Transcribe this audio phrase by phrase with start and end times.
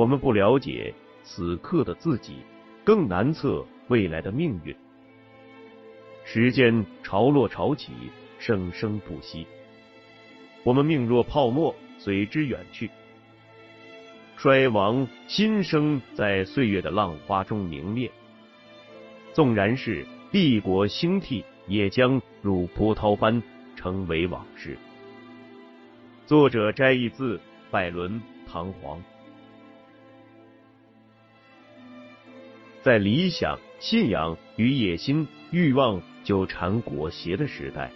[0.00, 2.36] 我们不了解此刻的自己，
[2.82, 4.74] 更难测未来的命运。
[6.24, 7.92] 时间潮落潮起，
[8.38, 9.46] 生生不息。
[10.64, 12.88] 我们命若泡沫，随之远去。
[14.38, 18.10] 衰亡新生，在岁月的浪花中凝灭。
[19.34, 23.42] 纵然是帝国兴替，也将如波涛般
[23.76, 24.78] 成为往事。
[26.24, 27.38] 作者摘译自
[27.70, 28.12] 拜伦
[28.50, 28.96] 《唐璜》。
[32.82, 37.90] 在理想、信仰与野心、欲望纠缠裹挟的时代，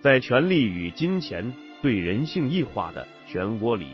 [0.00, 1.52] 在权力与金钱
[1.82, 3.86] 对人性异化的漩涡里。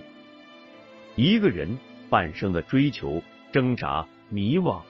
[1.17, 1.79] 一个人
[2.11, 4.83] 半生的追求、挣扎、迷惘，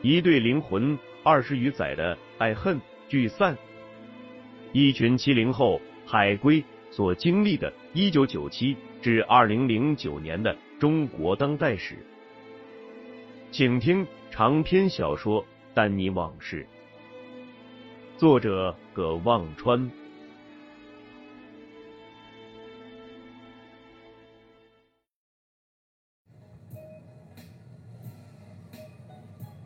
[0.00, 2.80] 一对灵魂二十余载的爱恨
[3.10, 3.58] 聚散，
[4.72, 11.96] 一群七零后海归所经历的1997至2009年的中国当代史，
[13.52, 16.66] 请听长篇小说《丹尼往事》，
[18.18, 19.90] 作者葛望川。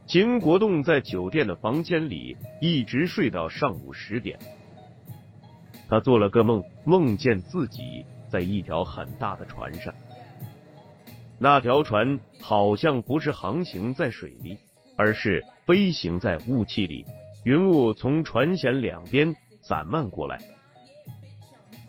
[0.06, 4.38] 秦国栋在酒店的房间里一直睡到上午十点。
[5.88, 9.92] 他做了个梦，梦见自己在一条很大的船上。
[11.42, 14.58] 那条船好像不是航行在水里，
[14.94, 17.02] 而是飞行在雾气里。
[17.44, 20.38] 云雾从船舷两边散漫过来。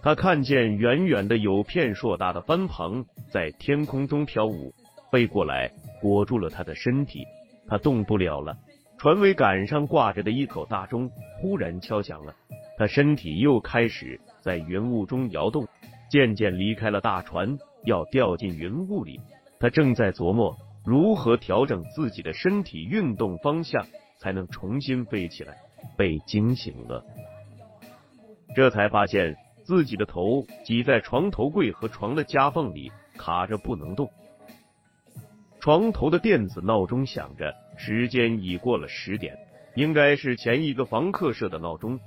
[0.02, 4.73] 他看见远远的有片硕大的帆篷在天空中飘舞，
[5.11, 7.25] 飞过来裹住了他的身体。
[7.67, 8.58] 他动不了了，
[8.97, 12.33] 船桅杆上挂着的一口大钟忽然敲响了，
[12.77, 15.67] 他身体又开始在云雾中摇动，
[16.09, 19.19] 渐渐离开了大船，要掉进云雾里。
[19.62, 23.86] 他正在琢磨如何调整自己的身体运动方向，
[24.17, 25.55] 才能重新飞起来，
[25.95, 27.05] 被惊醒了，
[28.55, 34.10] 这才发现自己的头挤在床头柜和床的夹缝里，卡着不能动。
[35.60, 39.38] 床头的电子闹钟响着，时间已过了十点，
[39.76, 42.00] 应该是前一个房客设的闹钟。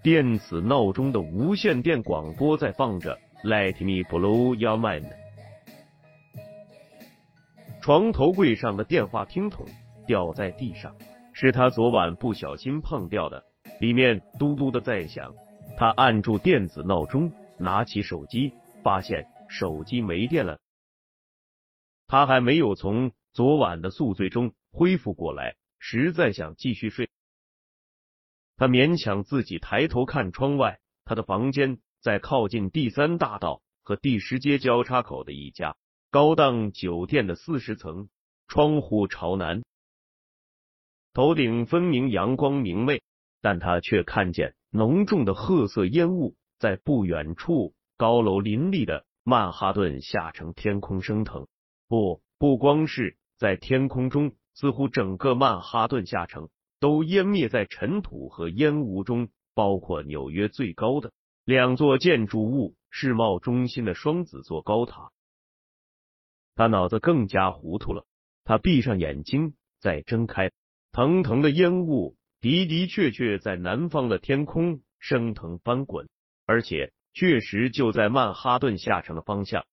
[0.00, 5.23] 电子闹钟的无线电广播在放着 “Let me blow your mind”。
[7.84, 9.66] 床头柜上的电话听筒
[10.06, 10.96] 掉在地上，
[11.34, 13.44] 是他昨晚不小心碰掉的，
[13.78, 15.34] 里面嘟嘟的在响。
[15.76, 20.60] 他按住电子闹钟，拿起手机，发现手机没电了。
[22.06, 27.10] 他还没有从昨晚的宿醉中恢复过来，实在想继续睡。
[28.56, 35.76] 他勉强自己抬头看窗外，他的房间在靠近第三大道和第十街交叉口的一家
[36.14, 38.08] 高档酒店的四十层，
[38.46, 39.64] 窗户朝南，
[41.12, 43.02] 头顶分明阳光明媚，
[43.40, 51.48] 但他却看见浓重的褐色烟雾在不远处高楼林立的曼哈顿下城天空升腾。
[51.88, 56.48] 不，不光是在天空中，似乎整个曼哈顿下城
[56.78, 61.10] 都湮灭在尘土和烟雾中，包括纽约最高的
[61.44, 65.10] 两座建筑物——世贸中心的双子座高塔。
[66.54, 68.06] 他脑子更加糊涂了。
[68.44, 70.52] 他闭上眼睛，再睁开，
[70.92, 76.08] 腾腾的烟雾的的确确在南方的天空升腾翻滚，
[76.46, 79.64] 而且确实就在曼哈顿下城的方向。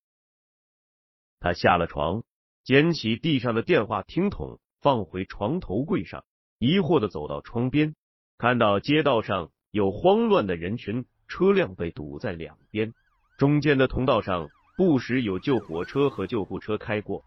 [1.40, 2.24] 他下了床，
[2.64, 6.24] 捡起地上的电话听筒，放回床头柜上，
[6.59, 7.96] 疑惑的走到窗边，
[8.38, 12.94] 看到街道上有慌乱的人群，车辆被堵在两边，
[13.38, 17.23] 中间的通道上不时有救火车和救护车开过。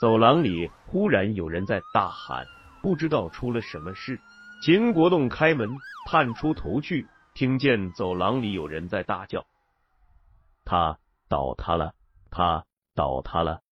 [0.00, 2.46] 走廊里忽然有人在大喊，
[2.82, 4.20] 不知道出了什么事。
[4.62, 5.68] 秦国栋开门，
[6.08, 9.46] 探出头去，听见走廊里有人在大叫，
[10.64, 10.98] 他。
[11.28, 11.94] 倒塌了，
[12.30, 13.62] 他倒塌了。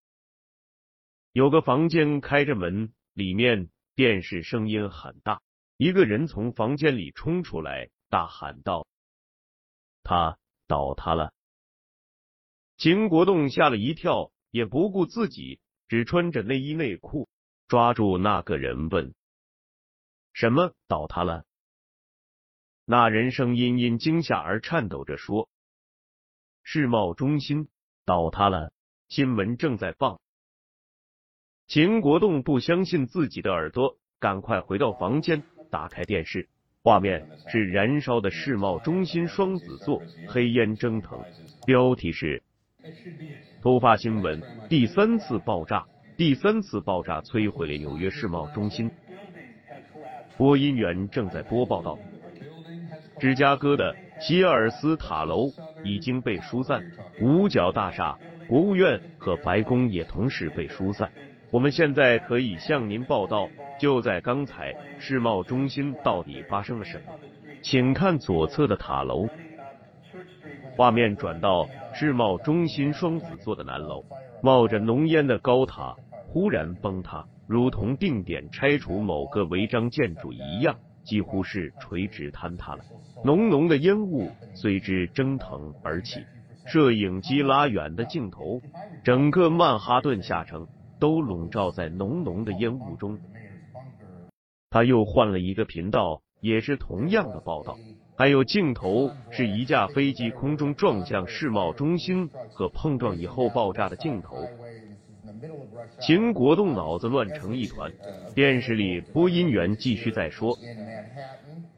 [1.33, 5.43] 有个房间开着门，里面电视声音很大。
[5.77, 8.87] 一个人从房间里冲出来，大喊道
[10.03, 10.39] ：“他
[10.71, 11.33] 倒塌了！”
[12.79, 15.59] 秦国栋吓了一跳，也不顾自己
[15.89, 17.29] 只穿着内衣内裤，
[17.67, 19.13] 抓住那个人问
[20.33, 21.45] ：“什么倒塌了？”
[22.87, 25.49] 那人声音因惊吓而颤抖着说。
[26.63, 27.69] 世贸中心
[28.05, 28.73] 倒塌了，
[29.09, 30.21] 新闻正在放。
[31.67, 36.49] 秦国栋不相信自己的耳朵，赶快回到房间，打开电视，
[36.83, 41.23] 画面是燃烧的世贸中心双子座，黑烟蒸腾，
[41.67, 42.43] 标题是
[43.61, 45.85] 突发新闻：第三次爆炸，
[46.17, 48.91] 第三次爆炸摧毁了纽约世贸中心。
[50.39, 51.99] 播音员正在播报道：
[53.19, 55.51] 芝加哥的希尔斯塔楼
[55.85, 56.83] 已经被疏散，
[57.21, 58.19] 五角大厦、
[58.49, 61.13] 国务院和白宫也同时被疏散。
[61.53, 63.49] 我们现在可以向您报道，
[63.81, 67.13] 就在刚才，世贸中心到底发生了什么？
[67.61, 69.29] 请看左侧的塔楼。
[70.77, 74.05] 画面转到世贸中心双子座的南楼，
[74.41, 75.97] 冒着浓烟的高塔
[76.29, 82.85] 忽然崩塌，如同定点拆除某个违章建筑一样，几乎是垂直坍塌了。
[83.25, 86.21] 浓浓的烟雾随之蒸腾而起，
[86.65, 88.63] 摄影机拉远的镜头，
[89.03, 90.69] 整个曼哈顿下城
[91.01, 93.19] 都笼罩在浓浓的烟雾中。
[94.71, 97.77] 他又换了一个频道，也是同样的报道。
[98.17, 104.47] 还有镜头是一架飞机空中撞向世贸中心和碰撞以后爆炸的镜头。
[105.99, 107.91] 秦国栋脑子乱成一团，
[108.35, 110.55] 电视里播音员继续在说：“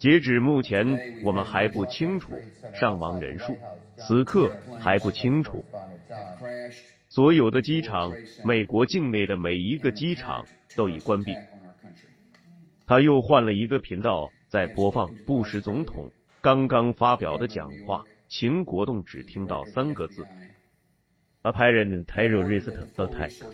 [0.01, 2.33] 截止目前，我们还不清楚
[2.75, 3.57] 伤亡人数，
[3.97, 5.65] 此刻还不清楚。
[7.15, 8.11] 所有的机场，
[8.43, 11.35] 美国境内的每一个机场都已关闭。”
[12.89, 16.11] 他又换了一个频道，在播放布什总统。
[16.41, 20.27] 刚刚发表的讲话，秦国栋只听到三个字
[21.43, 23.45] ：apparent terrorist attack。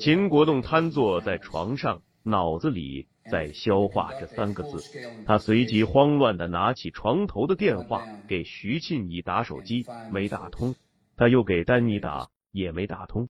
[0.00, 4.82] 秦国栋瘫坐在床上，脑子里在消化这三个字。
[5.24, 10.74] 他随即慌乱的拿起床头的电话，给徐庆怡打手机，没打通。
[11.18, 13.28] 他又给丹尼打，也没打通。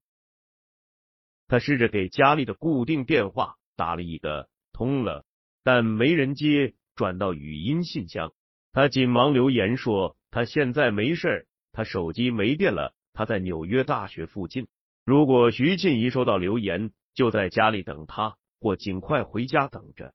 [1.49, 5.25] 他试着给家里的固定电话打了一个，通了，
[5.64, 6.75] 但没人接。
[6.94, 8.32] 转到语音信箱，
[8.73, 14.67] 他紧忙留言说他现在没事，他手机没电了，他在纽约大学附近。
[15.05, 20.12] 如果徐静怡收到留言，就在家里等他，或尽快回家等着。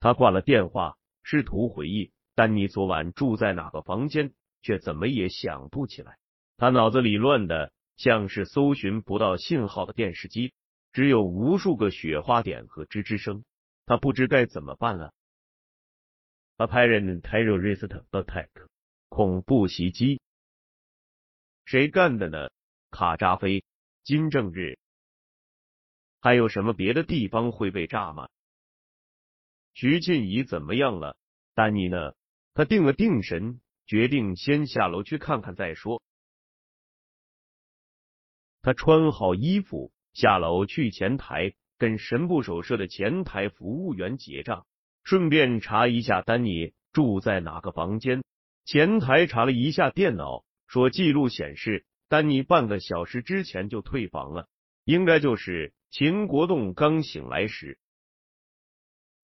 [0.00, 4.32] 他挂了电话，试图回忆丹尼昨晚住在哪个房间，
[4.66, 6.18] 却怎么也想不起来。
[6.56, 10.52] 他脑子里乱的像是搜寻不到信号的电视机，
[10.92, 13.44] 只有无数个雪花点和吱吱声，
[13.84, 15.14] 他不知该怎么办了。
[16.56, 18.48] Apparent terrorist attack，
[19.08, 20.20] 恐怖袭击，
[21.64, 22.50] 谁干的呢？
[22.90, 23.62] 卡扎菲、
[24.02, 24.80] 金正日，
[26.20, 28.28] 还有什么别的地方会被炸吗？
[29.74, 31.16] 徐静怡怎么样了？
[31.54, 32.14] 丹尼呢？
[32.54, 36.02] 他定了定神，决定先下楼去看看再说。
[38.62, 44.66] 他穿好衣服，下楼去前台，跟神不守舍的前台服务员结账。
[45.04, 48.24] 顺便查一下丹尼住在哪个房间。
[48.64, 54.48] 前台查了一下电脑，说记录显示丹尼半个小时之前就退房了，
[54.82, 57.78] 应该就是秦国栋刚醒来时。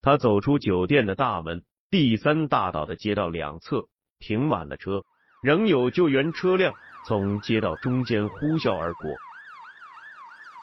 [0.01, 3.89] 他走出酒店的大门，第三大道的街道两侧
[4.23, 5.03] 停满了车，
[5.43, 6.73] 仍有救援车辆
[7.05, 9.11] 从街道中间呼啸而过，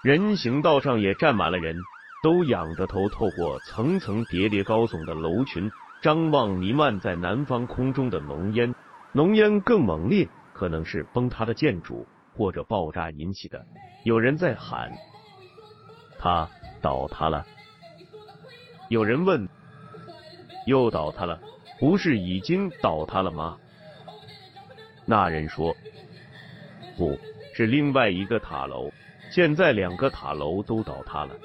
[0.02, 1.76] 人行道上也站满了人。
[2.22, 5.72] 都仰着头，透过层层叠叠高耸的楼群，
[6.02, 8.76] 张望弥漫在南方空中的浓烟。
[9.14, 13.66] 浓烟更猛烈，可能是崩塌的建筑或者爆炸引起的。
[14.04, 14.92] 有人在喊
[16.20, 16.50] ：“它
[16.82, 17.46] 倒塌了。”
[18.92, 19.48] 有人问
[20.68, 21.40] ：“又倒塌了？
[21.80, 23.58] 不是已经倒塌了吗？”
[25.06, 25.76] 那人说
[26.96, 27.18] ：“不
[27.56, 28.92] 是另外一个塔楼，
[29.32, 31.36] 现在两个塔楼都倒塌了。”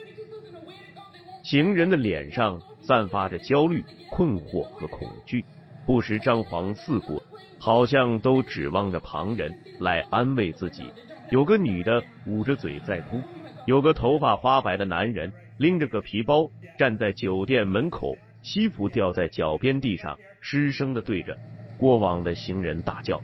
[1.42, 5.44] 行人的脸上散发着焦虑、困惑和恐惧，
[5.86, 7.22] 不时张皇四顾，
[7.58, 10.90] 好像都指望着旁人来安慰自己。
[11.30, 13.20] 有个女的捂着嘴在哭，
[13.66, 21.34] 有个头发花白的男人拎着个皮包站在酒店门口，西服掉在脚边地上，失声的对着
[21.78, 23.18] 过往的行人大叫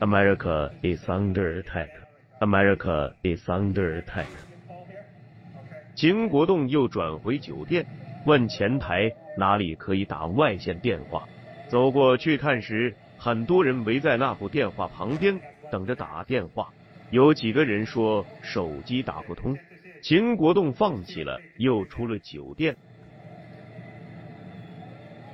[0.00, 1.90] ：“America is under attack!
[2.40, 4.24] America is under attack!”
[5.94, 7.86] 秦国栋又转回酒店，
[8.24, 11.28] 问前台哪里可以打外线电话。
[11.68, 15.38] 走过去看时，很多人围在那部电话旁边
[15.70, 16.72] 等着打电话。
[17.10, 19.54] 有几个人说手机打不通，
[20.00, 22.74] 秦国栋放弃了，又出了酒店。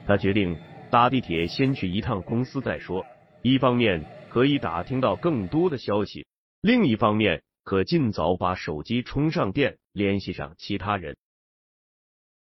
[0.06, 0.56] 他决定
[0.90, 3.06] 搭地铁先去一趟公司再说，
[3.42, 6.26] 一方面可以打听到更多的消息，
[6.60, 7.42] 另一方面。
[7.64, 11.16] 可尽早把手机充上电，联系上其他人。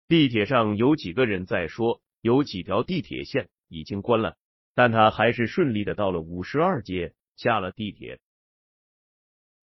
[0.07, 4.37] 地铁上有几个人在说，有几条地铁线已经关了，
[4.75, 8.21] 但他还是顺利的到了五十二街，下了地铁，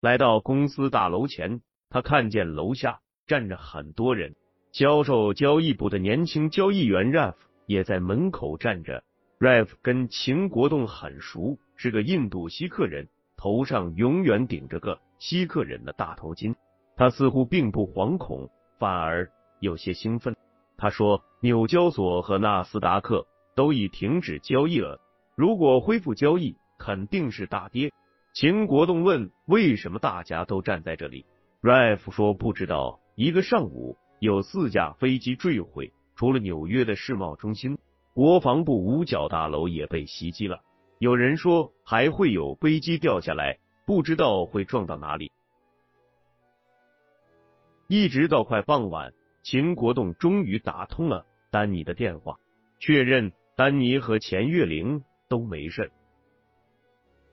[0.02, 4.36] 来到公司大楼前，他看见楼下站着很多人，
[4.72, 9.04] 销售交易部的年轻交易员 Raf 也在门口站着。
[9.40, 13.08] Ralph 跟秦国栋很熟，是个印度锡克人，
[13.38, 16.56] 头上永远顶着个锡克人的大头巾。
[16.96, 19.30] 他似乎并不惶恐，反而
[19.60, 20.36] 有些兴奋。
[20.78, 25.00] 他说：“纽交所和纳斯达克都已停止交易了，
[25.36, 27.92] 如果恢复交易，肯定是大跌。”
[28.34, 31.26] 秦国栋问：“为什么大家都站在这里
[31.62, 33.00] ？”Ralph 说：“不知道。
[33.16, 37.78] 一个上午有四架飞机坠毁，除了纽约的世贸中心。”
[38.14, 40.62] 国防部五角大楼也被袭击了，
[41.00, 45.34] 有人说还会有飞机掉下来，不知道会撞到哪里。
[47.88, 52.40] 一直到快傍晚，秦国栋终于打通了丹尼的电话，
[52.80, 55.92] 确认丹尼和钱月玲都没事。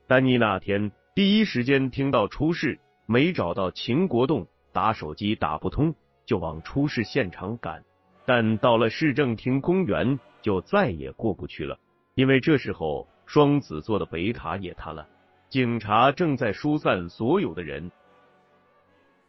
[0.09, 5.95] 丹尼那天第一时间听到出事，没找到秦国栋，打手机打不通，
[6.27, 7.85] 就往出事现场赶，
[8.25, 10.19] 但到了市政厅公园。
[10.43, 11.79] 就再也过不去了，
[12.17, 15.07] 因为这时候双子座的北塔也塌了，
[15.49, 17.93] 警察正在疏散所有的人。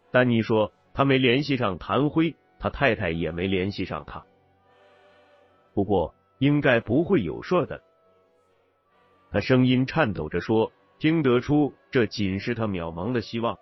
[0.10, 4.26] 丹尼说他没联系上谭辉，他太太也没联系上他，
[5.76, 7.84] 不过应该不会有事的。
[9.30, 13.56] 他声音颤抖着说，听得出这仅是他渺茫的希望。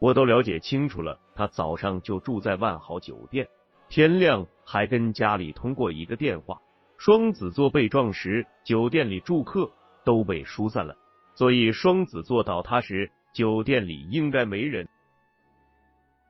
[0.00, 3.48] 我都了解清楚了，他早上就住在万豪酒店。
[3.90, 6.62] 天亮还跟家里通过一个电话。
[6.96, 9.68] 双子座被撞时，酒店里住客
[10.04, 10.96] 都被疏散了，
[11.34, 14.88] 所以双子座倒塌时，酒店里应该没人。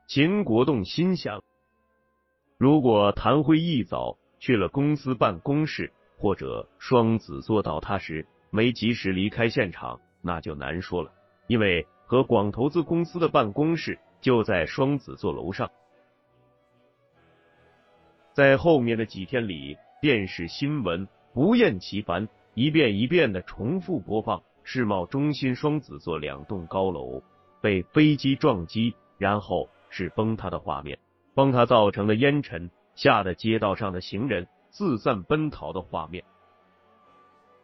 [0.06, 1.42] 秦国栋心想，
[2.56, 11.12] 如果谭辉一早去了公司办公室，或者双子座倒塌时没及时离开现场，那就难说了，
[11.46, 15.70] 因为和广投资公司的办公室就在双子座楼上。
[18.32, 27.22] 在后面的几天里，电视新闻不厌其烦，一遍一遍的重复播放世贸中心双子座两栋高楼
[27.60, 30.98] 被飞机撞击，然后是崩塌的画面，
[31.34, 36.22] 崩塌造成的烟尘，吓得街道上的行人四散奔逃的画面。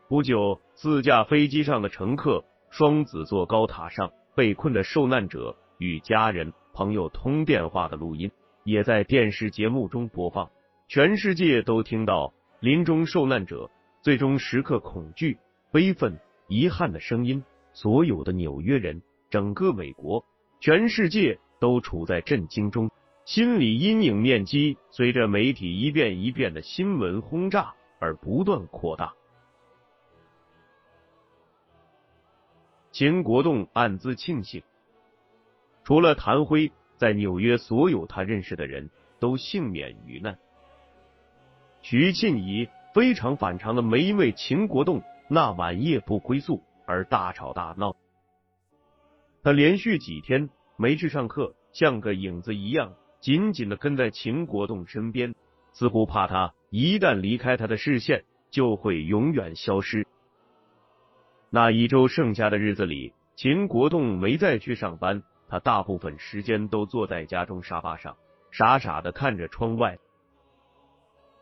[0.08, 8.30] 不久，四架飞机上的乘客、双子座高塔上被困的受难者与家人朋友通电话的录音，
[8.64, 10.50] 也在电视节目中播放。
[10.88, 13.68] 全世界都听到临终受难者
[14.02, 15.36] 最终时刻恐惧、
[15.72, 16.16] 悲愤、
[16.46, 17.42] 遗憾的声音。
[17.72, 20.24] 所有的纽约人，整个美国，
[20.60, 22.90] 全世界都处在震惊中，
[23.24, 29.12] 心理阴影面积随着媒体一遍一遍的新闻轰炸而不断扩大。
[32.92, 34.62] 秦国栋暗自庆幸，
[35.82, 38.88] 除了谭辉，在纽约所有他认识的人
[39.18, 40.38] 都幸免于难。
[41.88, 47.94] 徐庆怡非常反常的没为秦国栋那晚夜不归宿而大吵大闹，
[49.44, 55.36] 他连续几天没去上课，像个影子一样紧紧的跟在秦国栋身边，
[55.72, 60.08] 似乎怕他一旦离开他的视线就会永远消失。
[61.50, 68.16] 那一周剩下的日子里，秦国栋没再去上班，他大部分时间都坐在家中沙发上，
[68.50, 69.96] 傻傻的看着窗外。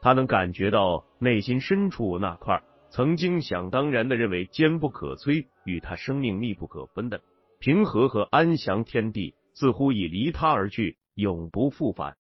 [0.05, 7.23] 他能感觉到内心深处那块曾经想当然的认为坚不可摧、与他生命密不可分的
[7.59, 12.19] 平和和安详天地，似乎已离他而去，永不复返。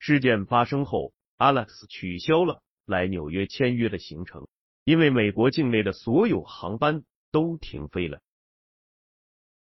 [0.00, 4.48] 事件发生后，Alex 取消了来纽约签约的行程，
[4.82, 8.20] 因为美国境内的所有航班都停飞了。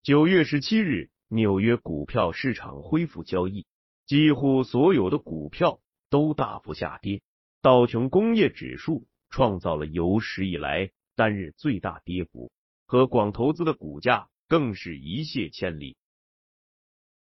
[0.02, 3.64] 九月十七日，纽约股票市场恢复交易。
[4.06, 5.80] 几乎所有的股票
[6.10, 7.22] 都大幅下跌，
[7.62, 12.50] 道琼工业指数创造了有史以来单日最大跌幅，
[12.86, 15.96] 和广投资的股价更是一泻千里。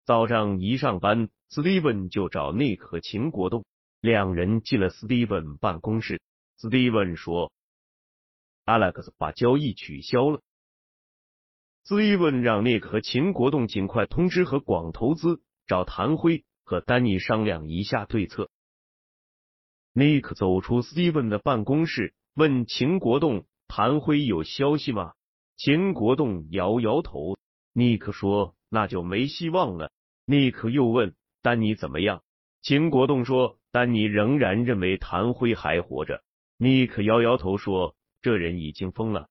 [0.06, 3.66] 早上一上班，Steven 就找 Nick 和秦国栋，
[4.02, 6.22] 两人进了 Steven 办公室。
[6.58, 7.52] Steven 说
[8.66, 10.42] ：“Alex 把交易取消了。
[11.86, 16.44] ”Steven 让 Nick 和秦国栋尽快通知和广投资找谭辉。
[16.64, 18.50] 和丹尼商量一下对策。
[19.94, 25.14] 尼克走出 Steven 的办公室，问秦国栋：“谭辉有消息吗？”
[25.56, 27.38] 秦国栋摇摇头。
[27.74, 29.92] 尼克说：“那就没希望了。”
[30.26, 32.24] 尼克又问：“丹尼怎么样
[32.62, 36.24] 秦国栋说：“丹尼仍然认为谭辉还活着。”
[36.58, 39.28] 尼克摇摇头说：“这人已经疯了。”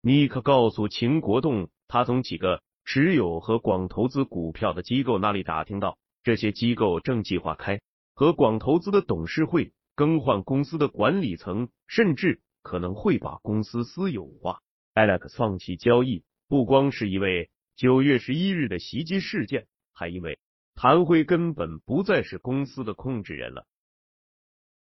[0.00, 7.80] 尼克告诉秦国栋，他从几个持有和广投资股票的机构那里打听到，这些机构正计划开
[8.14, 14.60] 和广投资的董事会更换公司的管理层，甚至可能会把公司私有化。
[14.94, 20.38] Alex 放弃交易，不光是因为九月十一日的袭击事件，还因为。
[20.74, 23.66] 谭辉根本不再是公司的控制人了。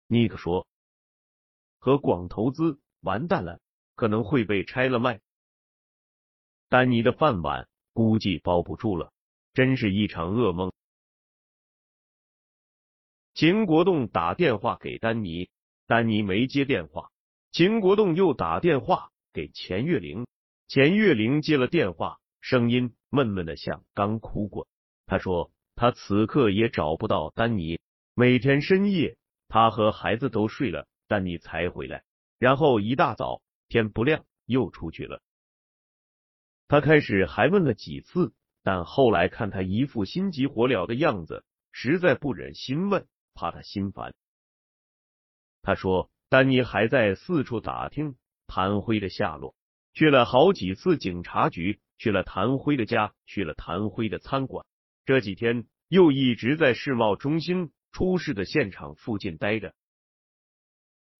[0.06, 0.66] 尼克说
[1.80, 3.58] ：“和广投资完蛋了，
[3.96, 5.22] 可能会被拆了卖。
[6.68, 9.12] 丹尼的饭碗估计包不住了，
[9.54, 10.72] 真是一场噩梦。”
[13.34, 15.48] 秦国栋打电话给丹尼，
[15.86, 17.10] 丹尼没接电话。
[17.50, 20.26] 秦国栋又打电话给钱月玲，
[20.68, 24.68] 钱月玲接了电话，声音闷闷的，像刚哭过。
[25.06, 25.50] 他说。
[25.74, 27.80] 他此刻也找不到丹尼，
[28.14, 29.16] 每天深夜
[29.48, 32.04] 他和孩子都睡了，丹尼才回来，
[32.38, 35.22] 然后一大早天不亮又出去了。
[36.72, 44.14] 他开始还问了几次，但后来看他一副心急火燎的样子，实在不忍心问，怕他心烦。
[45.60, 49.54] 他说，丹尼还在四处打听谭辉的下落，
[49.92, 54.64] 去了好几次警察局，去了谭辉的家，去了谭辉的餐馆。
[55.04, 59.74] 这几天又一直在世贸中心出事的现场附近待着。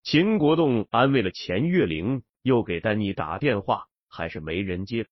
[0.01, 5.05] 秦国栋安慰了钱月玲，又给丹尼打电话，还是没人接。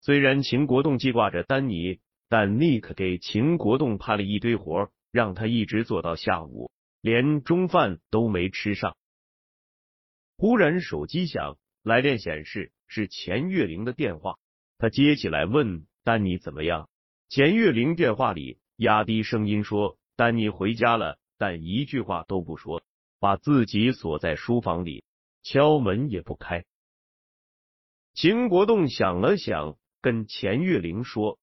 [0.00, 8.96] 虽然秦国栋记挂着丹尼，但尼克给秦国栋派了一堆活，让他一直做到下午，连中饭都没吃上。
[10.36, 14.38] 忽然手机响，来电显示是钱月玲的电话，
[14.78, 15.86] 他接起来问。
[16.04, 16.88] 丹尼怎么样？
[17.28, 22.82] 钱月玲电话里压低声音说：“丹尼回家了，但一句话都不说，
[23.20, 25.04] 把自己锁在书房里，
[25.42, 26.64] 敲门也不开。”
[28.14, 31.38] 秦国栋想了想，跟钱月玲说：“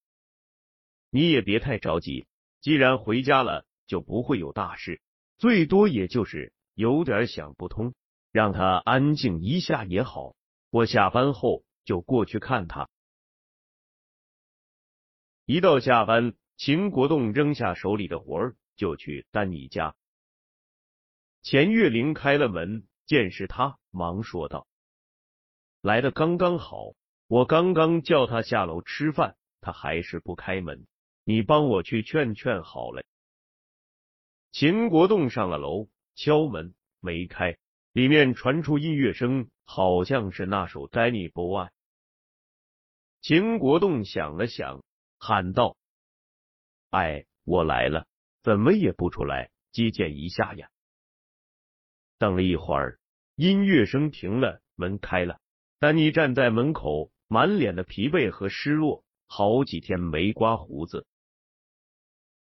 [1.10, 2.26] 你也别太着急，
[2.62, 5.02] 既然回家了，就不会有大事，
[5.38, 7.94] 最多也就是有点想不通，
[8.32, 10.36] 让他安静一下也好。
[10.70, 12.90] 我下班后就过去看他。”
[15.46, 19.96] 一到下班，秦国栋扔下手里的活儿，就去丹尼家。
[21.44, 24.66] 钱月玲开了门，见是他，忙说道
[25.82, 26.96] ：“来的刚刚好，
[27.28, 30.86] 我刚刚叫他下楼吃饭，他还是不开门，
[31.24, 33.04] 你帮我去劝劝好了。”
[34.52, 37.58] 秦国栋上了楼，敲门没开，
[37.94, 41.66] 里面传出音乐声，好像是那首《Danny Boy》。
[43.22, 44.84] 秦国栋想了想。
[45.18, 45.76] 喊道
[46.92, 48.06] ：“哎，我来了，
[48.44, 50.70] 怎么也不出来接见一下呀？”
[52.20, 53.00] 等了一会儿，
[53.36, 55.40] 音乐声停了，门开了。
[55.80, 61.06] 丹尼站在门口，满脸的疲惫和失落，好几天没刮胡子。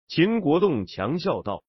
[0.08, 1.64] 秦国栋强笑道：“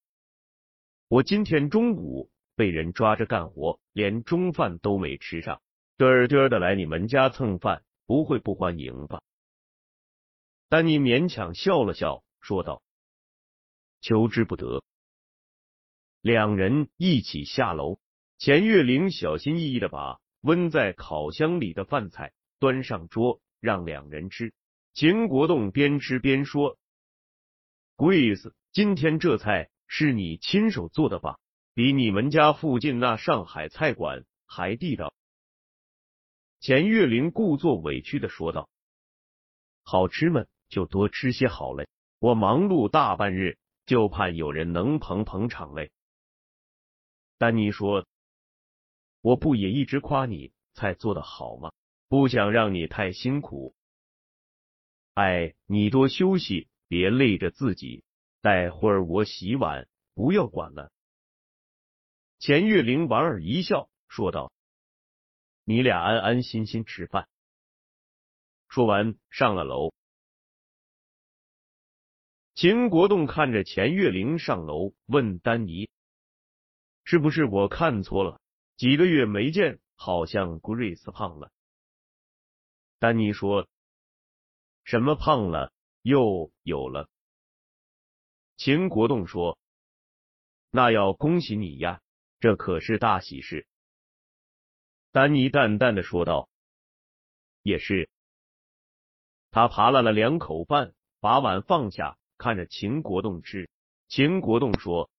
[1.06, 5.60] 我今天中午被人抓着干活，连中饭都没吃上，
[5.98, 9.20] 嘚嘚的来你们家蹭饭，不会不欢迎吧？”
[10.70, 12.82] 丹尼勉强笑了笑，说道
[14.00, 14.82] ：“求之不得。”
[16.22, 18.00] 两人一起下楼。
[18.38, 24.52] 钱月玲小心翼翼的把温在烤箱里的饭菜端上桌，让两人吃。
[24.92, 26.78] 秦国栋边吃边说
[27.96, 31.40] 贵子今天这菜是你亲手做的吧？
[31.74, 35.12] 比你们家附近那上海菜馆还地道。”
[36.60, 38.68] 钱月玲故作委屈的说道
[39.82, 41.88] ：“好吃吗？”就多吃些好嘞，
[42.20, 45.90] 我忙碌大半日，就盼有人能捧捧场嘞。
[47.38, 48.06] 丹尼说
[49.20, 51.72] ：“我不也一直夸你菜做的好吗？
[52.10, 53.76] 不想让你太辛苦。
[55.14, 58.02] 哎，你多休息，别累着自己。
[58.40, 60.90] 待会儿我洗碗，不要管了。”
[62.40, 64.50] 钱月玲莞尔一笑，说道
[65.62, 67.28] ：“你俩安安心心吃饭。”
[68.66, 69.92] 说完，上了楼。
[72.56, 75.88] 秦国栋看着钱月玲上楼，问丹尼
[77.06, 78.40] ：“是不是我看错了？
[78.76, 81.52] 几个月没见，好像 Grace 胖了。”
[83.00, 83.66] 丹尼说
[84.84, 85.72] ：“什么胖了？
[86.02, 87.08] 又有了。”
[88.58, 89.58] 秦国栋说
[90.70, 92.02] ：“那要恭喜你呀，
[92.40, 93.66] 这可是大喜事。”
[95.12, 96.50] 丹尼淡淡的说道
[97.64, 98.10] ：“也是。”
[99.50, 102.18] 他扒拉了两口饭，把碗放下。
[102.36, 103.70] 看着秦国栋吃。
[104.08, 105.10] 秦国栋说：“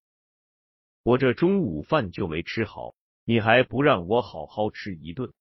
[1.01, 5.33] 我这中午饭就没吃好，你还不让我好好吃一顿？”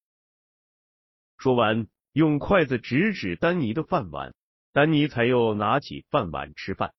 [1.36, 4.34] 说完，用筷子指指丹尼的饭碗，
[4.72, 6.92] 丹尼才又拿起饭碗吃饭。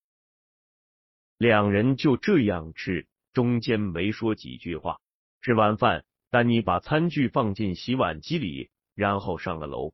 [1.38, 5.00] 两人就这样吃，中间没说几句话。
[5.41, 9.93] 吃完饭，丹尼把餐具放进洗碗机里，然后上了楼。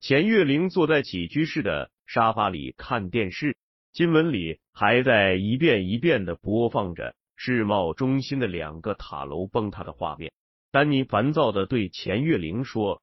[0.00, 3.56] 钱月玲坐在起居室的沙发里看电视，
[3.92, 10.32] 新闻里还在一遍一遍的播放着世贸中心的两个塔楼崩塌的画面。
[10.72, 13.02] 丹尼烦躁的对钱月玲说：“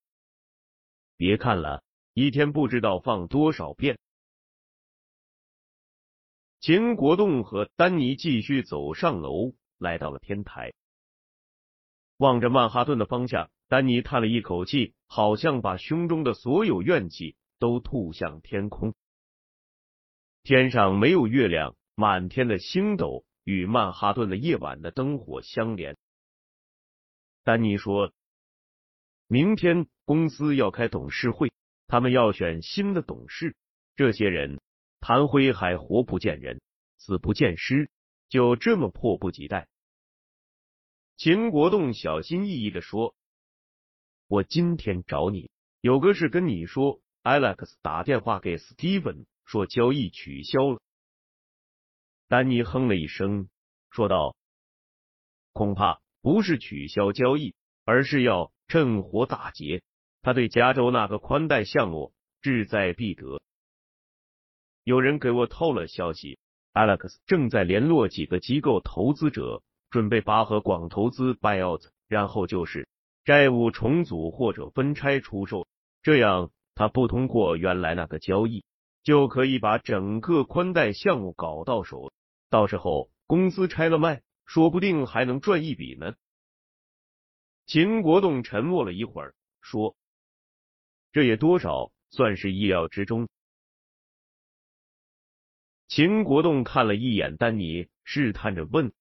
[1.17, 3.99] 别看了，一天不知道放多少遍。”
[6.61, 10.73] 秦国栋和丹尼继续走上楼，来到了天台，
[12.17, 13.49] 望着曼哈顿的方向。
[13.69, 18.95] 丹尼叹了一口气，好像把胸中的所有怨气都吐向天空。
[20.41, 25.97] 天上没有月亮，满天的星斗与曼哈顿的夜晚的灯火相连。
[27.43, 28.13] 丹尼说
[29.27, 31.51] ：“明天公司要开董事会，
[31.85, 33.57] 他们要选新的董事。
[33.97, 34.61] 这些人，
[35.01, 36.61] 谭辉还活不见人，
[36.97, 37.91] 死不见尸，
[38.29, 39.67] 就这么迫不及待。”
[41.17, 43.15] 秦国栋小心翼翼的说。
[44.29, 47.01] 我今天找你，有个事跟你说。
[47.21, 50.79] Alex 打电话给 Steven 说交易取消了。
[52.29, 53.49] 丹尼哼了一声，
[53.89, 54.37] 说道
[55.51, 59.83] ：“恐怕不是取消交易，而是要趁火打劫。
[60.27, 62.11] 他对加州那个宽带项目
[62.41, 63.39] 志在必得。
[64.83, 66.37] 有人给我透了消息
[66.73, 72.89] ，Alex 正在联络几个机构投资者，准备拔河广投资 buyout，然后就是。”
[73.23, 75.65] 债务重组或者分拆出售，
[76.03, 78.65] 这样他不通过原来那个交易，
[79.03, 82.11] 就可以把整个宽带项目搞到手。
[82.49, 86.15] 到时候公司拆了卖，说不定还能赚一笔呢。
[87.65, 89.95] 秦国栋沉默了一会儿，说
[91.17, 93.27] ：“这也多少算是意料之中。”
[95.89, 98.93] 秦国栋看了一眼丹尼，试探着问：“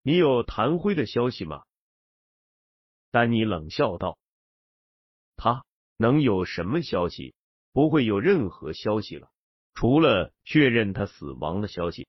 [0.00, 1.64] 你有谭辉的消息吗？”
[3.12, 4.18] 丹尼冷笑道
[5.36, 5.66] ：“他
[5.98, 7.34] 能有什么消息？
[7.72, 9.30] 不会有任何消息了，
[9.74, 12.08] 除了确认他死亡的消息。”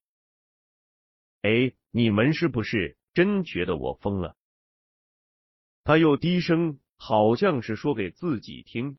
[1.43, 4.37] 哎，你们是不是真觉得我疯了？
[5.83, 8.97] 他又低声，好像是说给自己听。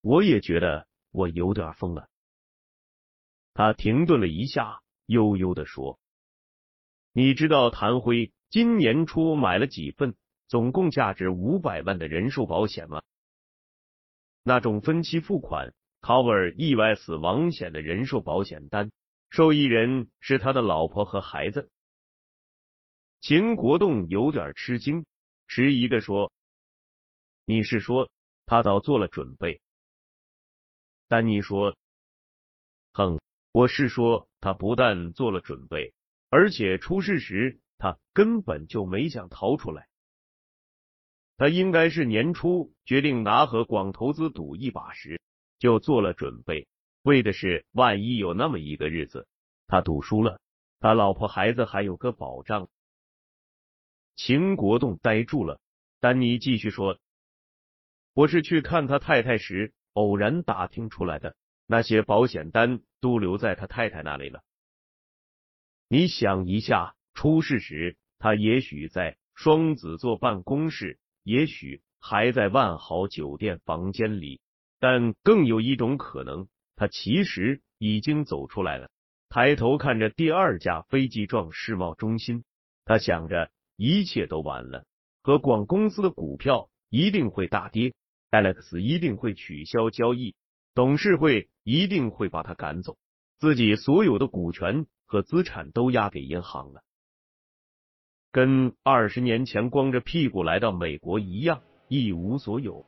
[0.00, 2.08] 我也觉得我有点疯了。
[3.54, 6.00] 他停顿了一下，悠悠的说
[7.14, 10.16] ：“你知道谭辉今年初买了几份？”
[10.50, 13.02] 总共价值五百万的人寿保险吗？
[14.42, 18.90] 那种分期付款 cover 意外死亡险的人寿保险单，
[19.30, 21.70] 受益人是他的老婆和孩子。
[23.20, 25.06] 秦国栋有点吃惊，
[25.46, 26.32] 迟疑的说
[27.44, 28.10] ：“你是说
[28.46, 29.60] 他早做了准备？”
[31.08, 31.76] 丹尼说
[32.92, 33.20] ：“哼，
[33.52, 35.92] 我是说他不但做了准备，
[36.28, 39.88] 而且出事时他根本就没想逃出来。”
[41.36, 45.20] 他应该是年初决定拿和广投资赌一把时
[45.58, 46.68] 就做了准备，
[47.02, 49.26] 为的是万一有那么一个日子
[49.66, 50.38] 他赌输了，
[50.80, 52.68] 他老婆孩子还有个保障。
[54.16, 55.58] 秦国栋呆住了，
[55.98, 56.98] 丹尼继续说
[58.14, 64.42] ：“我是去看他太太时偶然打听出来的，那些保险单都留在他太太那里了。
[65.88, 74.40] 你想一下，出事时他也许在双子座办公室。”也许还在万豪酒店房间里，
[74.78, 78.88] 但更有一种可能，他其实已经走出来了。
[79.28, 82.42] 抬头看着第二架飞机撞世贸中心，
[82.86, 84.86] 他想着一切都完了，
[85.22, 87.92] 和广公司的股票一定会大跌
[88.30, 90.34] ，Alex 一定会取消交易，
[90.74, 92.96] 董事会一定会把他赶走，
[93.38, 96.82] 自己所有的股权和资产都押给银行了。
[98.32, 102.86] 跟二十年前光着屁股来到美国一样，一无所有。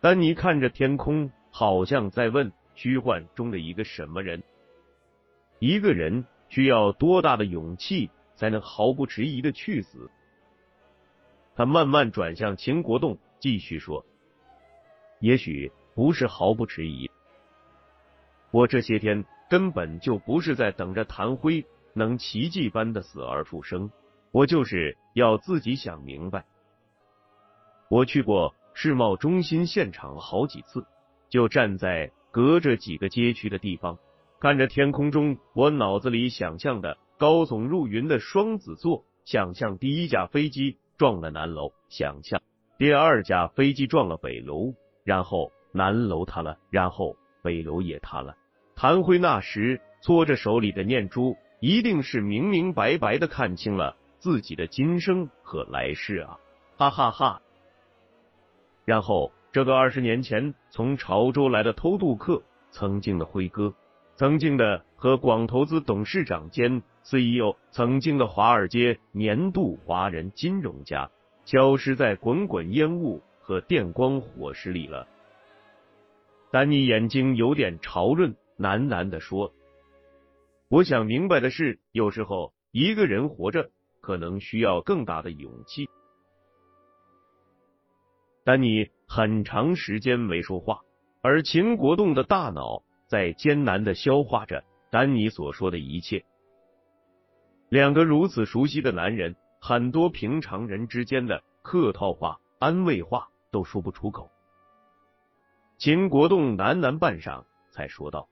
[0.00, 4.44] 丹尼看着天空，好像在问虚幻中的一个什么人：
[5.58, 10.08] 一个人需要多大的勇气才能毫不迟疑的去死？
[11.56, 14.06] 他慢慢转向秦国栋，继续说
[15.18, 17.10] ：“也许不是毫不迟疑。
[18.52, 21.64] 我这些天根本就不是在等着谭辉。”
[21.98, 23.90] 能奇迹般的死而复生，
[24.30, 26.44] 我就是要自己想明白。
[27.88, 30.84] 我去过世贸中心现场好几次，
[31.30, 33.98] 就站在隔着几个街区的地方，
[34.40, 42.40] 看着天空中我脑子里想象的高耸入云的双子座，想象第一架飞机撞了南楼，想象
[42.78, 48.36] 第二架飞机撞了北楼，然后南楼塌了，然后北楼也塌了。
[48.74, 56.38] 谭辉那时搓着手里的念珠，一定是明明白白的看清了自己的今生和来世啊！
[56.76, 57.40] 哈哈哈。
[58.84, 63.74] 然后，这个二十年前从潮州来的偷渡客，曾经的辉哥，
[64.16, 71.10] 曾经的和广投资董事长兼 CEO，曾经的华尔街年度华人金融家，
[71.44, 75.06] 消失在滚滚烟雾和电光火石里了。
[76.50, 79.52] 丹尼眼睛有点潮润，喃喃的说
[80.70, 85.90] ：“我想明白的是，有时候一个人活着，可能需要更大的勇气。”
[88.44, 90.80] 丹尼很长时间没说话，
[91.20, 96.24] 而秦国栋的大脑在艰难的消化着丹尼所说的一切。
[97.68, 104.30] 两个如此熟悉的男人，很多平常人之间的客套话、安慰话都说不出口。
[105.76, 108.28] 秦国栋喃喃半晌，才说道：“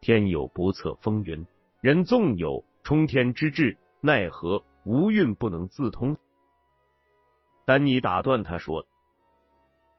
[0.00, 1.46] 天有不测风云，
[1.80, 6.16] 人纵有冲天之志，奈何无运不能自通。”
[7.64, 8.86] 丹尼打断他说：“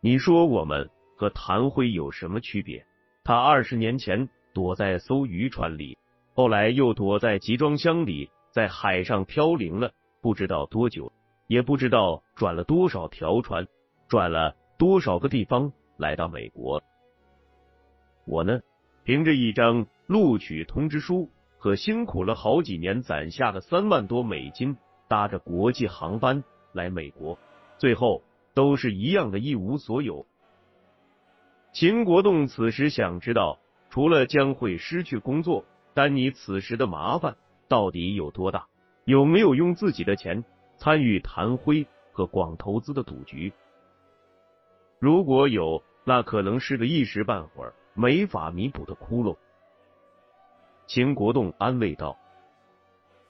[0.01, 2.85] 你说我们和谭辉有什么区别？
[3.23, 5.97] 他二十年前躲在艘渔船里，
[6.33, 11.11] 后来又躲在集装箱里，在海上飘零了，不知道多久，
[11.47, 13.67] 也不知道转了多少条船，
[14.07, 16.81] 转了多少个地方，来到美国。
[18.25, 18.61] 我呢，
[19.03, 24.77] 凭着一张录取通知书和辛苦了好几年攒下的三万多美金，
[25.07, 27.37] 搭着国际航班来美国。”
[27.77, 28.21] 最后
[28.53, 30.25] 都是一样的一无所有。
[31.71, 38.67] 秦国栋此时想知道，除了将会失去工作，丹尼此时的麻烦到底有多大？
[39.05, 40.43] 有没有用自己的钱
[40.77, 43.53] 参与谭辉和广投资的赌局？
[44.99, 49.37] 如果有，那可能是个一时半会儿没法弥补的窟窿。
[50.87, 52.17] 秦国栋安慰道：“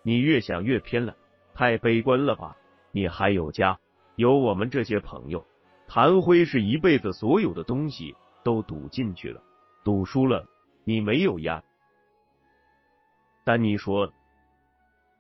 [0.02, 1.16] 你越想越偏了，
[1.54, 2.56] 太悲观了吧？
[2.92, 3.80] 你还有家。”
[4.16, 5.46] 有我们这些朋友，
[5.88, 9.42] 谭辉是一辈子所有的东西都赌进去了，
[9.84, 10.48] 赌输了，
[10.84, 11.64] 你没有呀？
[13.44, 14.14] 丹尼说：“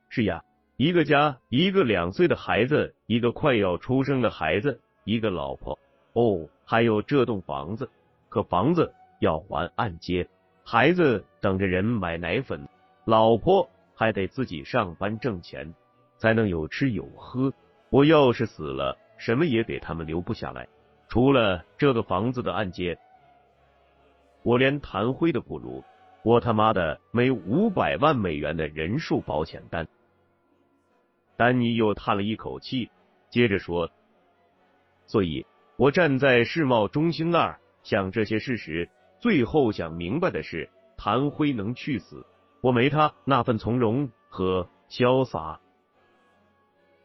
[0.10, 0.43] 是呀，
[0.77, 5.79] 一个家，一个两岁的孩子，一个快要出生的孩子，一个老婆，
[6.13, 7.89] 哦，还有这栋房子。
[8.29, 10.27] 可房子要还按揭，
[10.63, 12.67] 孩子等着人买奶粉，
[13.05, 15.73] 老婆还得自己上班挣钱，
[16.17, 17.51] 才能有吃有喝。”
[17.91, 20.67] 我要是死了，什么也给他们留不下来，
[21.08, 22.95] 除了这个房子的按揭，
[24.43, 25.84] 我连谭辉都不如。
[26.21, 29.88] 我他妈的没五百万美元的人寿保险单。
[31.38, 32.89] 丹尼又叹了一口气，
[33.30, 33.89] 接着说
[35.08, 35.45] ：“所以，
[35.78, 42.25] 我站在世贸中心那儿想这些事时，最后想明白的是，谭辉能去死，
[42.60, 45.62] 我没他那份从容和潇洒。”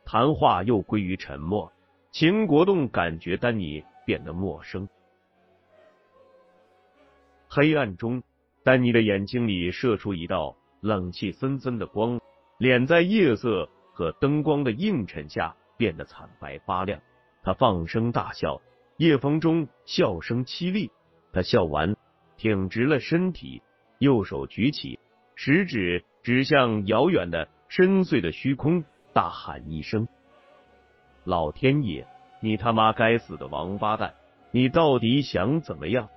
[0.05, 1.73] 谈话又归于沉默。
[2.11, 4.89] 秦国栋感觉丹尼变得陌生。
[7.57, 8.21] 黑暗中，
[8.65, 12.21] 丹尼的眼睛里射出一道冷气森森的光，
[12.59, 17.01] 脸在夜色和灯光的映衬下变得惨白发亮。
[17.45, 18.61] 他放声大笑，
[18.97, 20.91] 夜风中笑声凄厉。
[21.33, 21.95] 他笑完，
[22.37, 23.63] 挺直了身体，
[24.01, 24.99] 右手举起，
[25.37, 28.83] 食指指向遥远的深邃的虚空。
[29.13, 30.09] 大喊一声
[31.23, 32.05] ：“老天爷，
[32.41, 34.13] 你他妈该死的王八蛋！
[34.51, 36.09] 你到底想怎么样？”